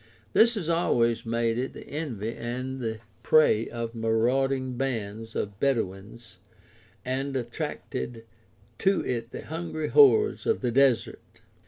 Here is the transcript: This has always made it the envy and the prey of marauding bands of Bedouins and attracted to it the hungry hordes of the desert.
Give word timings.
This 0.33 0.55
has 0.55 0.67
always 0.67 1.27
made 1.27 1.59
it 1.59 1.73
the 1.73 1.85
envy 1.87 2.33
and 2.33 2.79
the 2.81 3.01
prey 3.21 3.67
of 3.69 3.93
marauding 3.93 4.75
bands 4.75 5.35
of 5.35 5.59
Bedouins 5.59 6.39
and 7.05 7.35
attracted 7.35 8.25
to 8.79 9.05
it 9.05 9.29
the 9.29 9.45
hungry 9.45 9.89
hordes 9.89 10.47
of 10.47 10.61
the 10.61 10.71
desert. 10.71 11.21